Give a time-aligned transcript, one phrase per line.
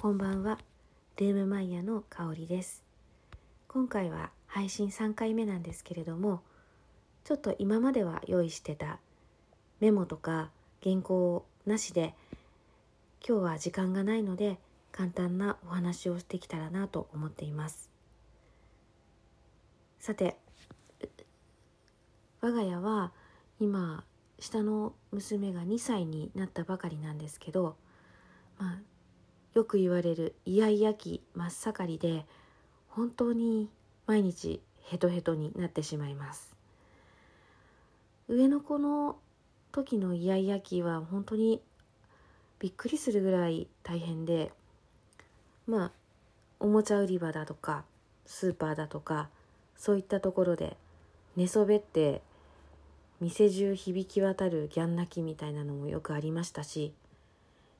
[0.00, 0.56] こんばんは。
[1.18, 2.82] ルームマイヤの香りです。
[3.68, 6.40] 今回は配信3回目なんですけれども
[7.22, 8.98] ちょっと今までは用意してた
[9.78, 10.48] メモとか
[10.82, 12.14] 原稿なしで
[13.28, 14.58] 今日は時間がないので
[14.90, 17.90] 簡単なお話をしてきたらなと思っています。
[19.98, 20.34] さて
[22.40, 23.12] 我が家は
[23.60, 24.02] 今
[24.38, 27.76] 下の娘が2歳になったばかりなんですけど、
[28.58, 28.78] まあ、
[29.54, 32.24] よく言われるイヤイヤ期真っ盛りで
[32.88, 33.68] 本当に
[34.06, 36.54] 毎日ヘトヘトになってしまいます。
[38.28, 39.16] 上の子の
[39.72, 41.60] 時のイヤイヤ期は本当に
[42.60, 44.52] びっくりするぐらい大変で
[45.66, 45.92] まあ
[46.60, 47.84] おもちゃ売り場だとか
[48.26, 49.28] スーパーだとか
[49.76, 50.76] そういったところで
[51.36, 52.22] 寝そべって
[53.20, 56.92] 店中響き渡るギャン泣きみたいなのもよくありましたし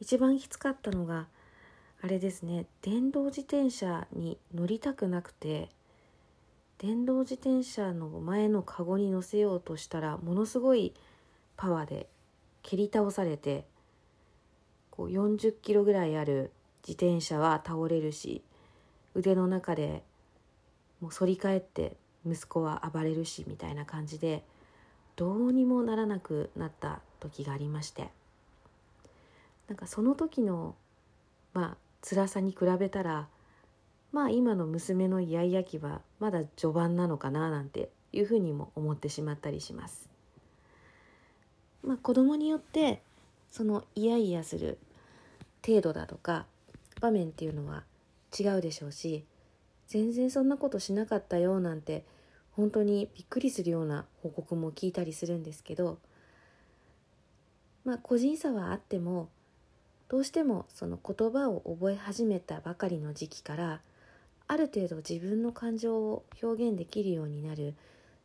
[0.00, 1.26] 一番きつかったのが
[2.04, 2.66] あれですね。
[2.82, 5.68] 電動自転車に乗りたくなくて
[6.78, 10.94] 電動自転車の前のカゴに乗せようとしたらものすごい
[11.56, 12.08] パワーで
[12.64, 13.64] 蹴り倒されて
[14.90, 16.50] こう40キロぐらいある
[16.86, 18.42] 自転車は倒れるし
[19.14, 20.02] 腕の中で
[21.00, 24.42] もう反り返って息子は暴れるしみたいな感じで
[25.14, 28.10] どうにもならなくなった時がありまして。
[29.68, 30.74] なんかその時の
[31.54, 33.28] まあ辛さに比べたら
[34.12, 40.08] まあ今の娘のイヤイヤ期はまだ序盤なのかななんていうふうにも思ってしまったりします。
[41.82, 43.02] まあ、子供によって
[43.50, 44.78] そのイヤイヤする
[45.66, 46.46] 程度だとか
[47.00, 47.84] 場面っていうのは
[48.38, 49.24] 違うでしょうし
[49.88, 52.04] 全然そんなことしなかったよなんて
[52.52, 55.98] 本当にびっくりするような報告も聞いたりするんですけど
[57.84, 59.28] まあ個人差はあっても
[60.12, 63.80] どうしてもその言葉を覚え始めたばかりの時期から
[64.46, 67.74] ある程度自分の感情を表現できるようになる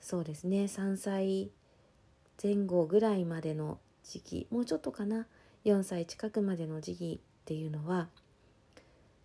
[0.00, 0.64] そうですね。
[0.64, 1.48] 3歳
[2.42, 5.28] 前後ぐらいまでの時期もうちょっとかな。
[5.64, 8.08] 4歳近くまでの時期っていうのは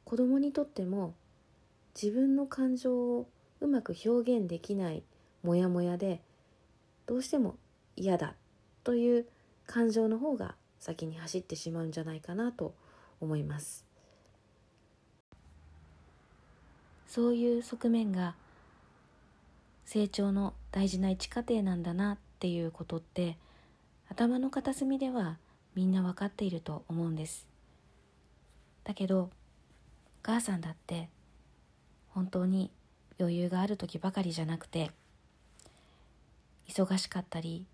[0.06, 1.16] 子供にとっても
[2.00, 3.28] 自分の感情を
[3.60, 5.02] うまく表現できない
[5.42, 6.22] モヤモヤで
[7.08, 7.56] どうしても
[7.96, 8.36] 嫌だ
[8.84, 9.26] という
[9.66, 12.74] 感情の方が先に走ってしまうんじゃないかなと
[13.22, 13.86] 思います。
[17.08, 18.36] そういう側面が
[19.86, 23.38] 成長の大事な一過程なんだなっていうことって
[24.10, 25.38] 頭の片隅では
[25.76, 27.46] みんな分かっていると思うんです。
[28.84, 29.30] だけどお
[30.24, 31.10] 母さんだって
[32.10, 32.72] 本当に
[33.20, 34.92] 余裕がある時ばかりじゃなくて
[36.68, 37.66] 忙しかったり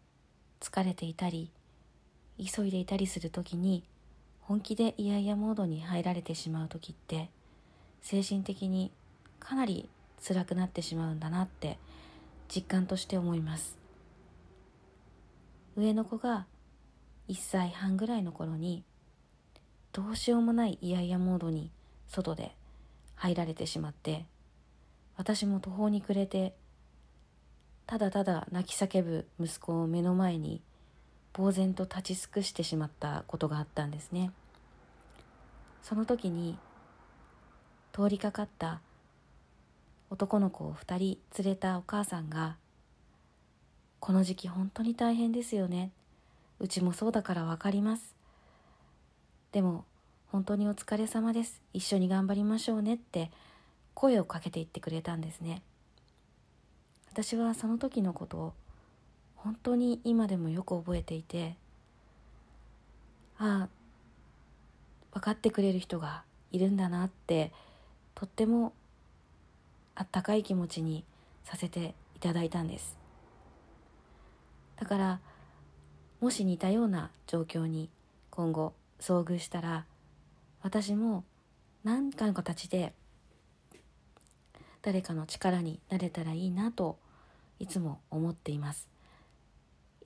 [0.60, 1.52] 疲れていたり
[2.38, 3.84] 急いでいたりする時に
[4.42, 7.30] 本気でイヤイヤモードに入られてしまう時って
[8.02, 8.92] 精神的に
[9.40, 9.90] かなり
[10.26, 11.78] 辛くなってしまうんだなって
[12.48, 13.78] 実感として思います。
[15.76, 16.48] 上の子が
[17.30, 18.84] 1歳半ぐらいの頃に
[19.92, 21.72] どうしようもないイヤイヤモードに
[22.08, 22.56] 外で
[23.16, 24.26] 入られてしまって
[25.18, 26.56] 私も途方に暮れて
[27.86, 30.62] ただただ泣き叫ぶ息子を目の前に
[31.38, 34.32] 呆然と立ち尽くしてしまったことがあったんですね。
[35.84, 36.58] その時に
[37.94, 38.82] 通りかかった
[40.10, 42.58] 男の子を2人連れたお母さんが
[44.00, 45.92] 「この時期本当に大変ですよね。
[46.60, 48.16] うちもそうだから分かります。
[49.52, 49.86] でも
[50.32, 51.62] 本当にお疲れ様です。
[51.72, 53.32] 一緒に頑張りましょうね」って
[53.94, 55.62] 声をかけていってくれたんですね。
[57.12, 58.54] 私はその時のことを
[59.38, 61.56] 本当に今でもよく覚えていて
[63.38, 63.70] ああ
[65.14, 67.52] 分かってくれる人がいるんだなって
[68.16, 68.74] とっても
[69.96, 71.04] あったかい気持ちに
[71.44, 72.98] させていただいたんです。
[74.80, 75.20] だから
[76.20, 77.90] もし似たような状況に
[78.30, 79.86] 今後遭遇したら
[80.62, 81.24] 私も
[81.84, 82.94] 何かの形で
[84.82, 86.98] 誰かの力になれたらいいなと
[87.60, 88.88] いつも思っています。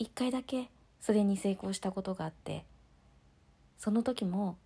[0.01, 2.65] 一回だけそれに成功したことがあって
[3.77, 4.57] その時も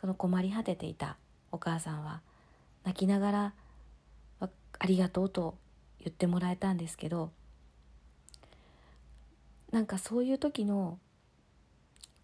[0.00, 1.18] その困り果てていた
[1.52, 2.20] お母さんは
[2.82, 3.54] 泣きながら
[4.42, 5.56] 「ありがとう」と
[6.00, 7.30] 言ってもらえたんですけど
[9.70, 10.98] なんかそういう時の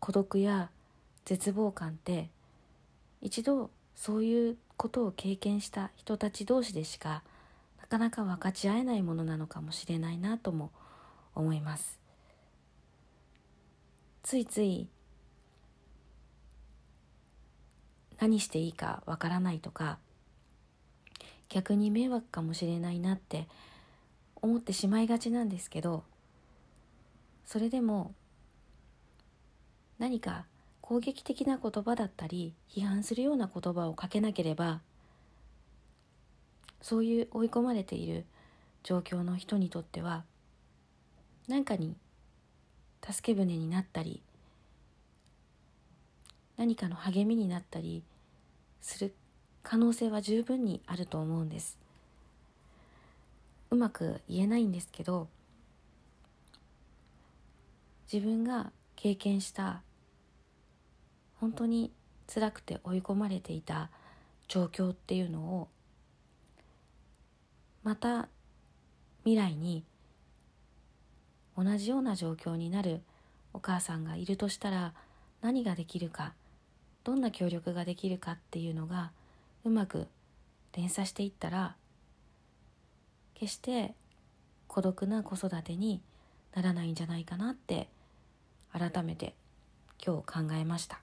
[0.01, 0.73] 孤独や
[1.27, 2.29] 絶望感って
[3.21, 7.23] 一度そういうことを経験した人たち同士でしか
[7.81, 10.73] なかなか分かち合えないものなのかもしれないなとも
[11.37, 11.98] 思います。
[14.29, 14.87] ついつい
[18.19, 19.97] 何していいかわからないとか
[21.49, 23.49] 逆に迷惑かもしれないなって
[24.43, 26.05] 思ってしまいがちなんですけど
[27.47, 28.13] それでも
[29.99, 30.45] 何か
[30.83, 34.83] 攻撃的な言葉だったり批判するような言葉をかけなければ
[36.83, 38.27] そういう追い込まれている
[38.83, 40.25] 状況の人にとっては
[41.49, 41.97] 何かに
[43.05, 44.23] 助け舟になったり
[46.57, 48.03] 何かの励みになったり
[48.81, 49.15] する
[49.63, 51.79] 可能性は十分にあると思うんです。
[53.71, 55.29] うまく言えないんですけど
[58.11, 59.83] 自分が経験した
[61.39, 61.93] 本当に
[62.27, 63.91] 辛くて追い込まれていた
[64.49, 65.69] 状況っていうのを
[67.85, 68.29] また
[69.25, 69.85] 未来に
[71.59, 73.01] 同じような状況になる
[73.53, 74.95] お母さんがいるとしたら
[75.43, 76.33] 何ができるか
[77.03, 79.11] どんな協力ができるかっていうのが
[79.65, 80.07] うまく
[80.77, 81.75] 連鎖していったら
[83.35, 83.93] 決して
[84.69, 86.01] 孤独な子育てに
[86.55, 87.89] ならないんじゃないかなって
[88.73, 89.35] 改めて
[90.05, 91.01] 今日考えました。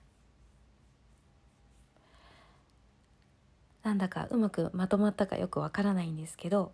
[3.82, 6.72] なんだかうまくまとまったかよくわからないんですけど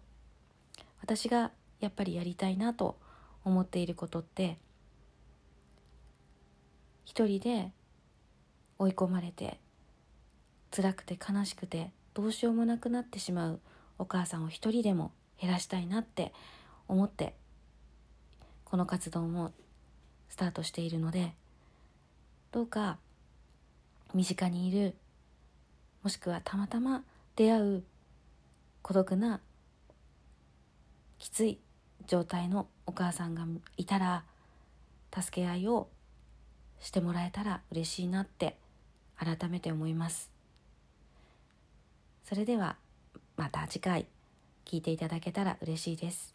[1.02, 1.50] 私が
[1.80, 2.96] やっぱりやりたいなと
[3.44, 4.58] 思っていることって
[7.04, 7.72] 一人で
[8.78, 9.58] 追い込まれて
[10.70, 13.60] 辛くて悲しくてどうしようもなくなってしまう
[13.98, 16.32] お母さんを一人でも減らしたいなって
[16.88, 17.34] 思って
[18.64, 19.52] この活動も
[20.28, 21.34] スタートしているので
[22.52, 22.98] どうか
[24.14, 24.94] 身近にいる
[26.02, 27.02] もしくはたまたま
[27.36, 27.82] 出会う
[28.82, 29.40] 孤独な
[31.18, 31.60] きつい
[32.06, 33.46] 状態のお母さんが
[33.76, 34.24] いたら
[35.14, 35.88] 助け合いを
[36.80, 38.56] してもらえたら嬉しいなって
[39.16, 40.30] 改めて思います。
[42.24, 42.76] それでは
[43.36, 44.06] また次回
[44.64, 46.31] 聞いていただけたら嬉しいです。